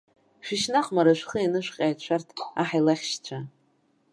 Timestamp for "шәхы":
1.19-1.37